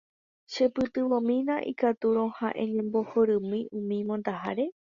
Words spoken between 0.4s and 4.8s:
Chepytyvõmína ikatúrõ ha eñembohorymi umi mondaháre.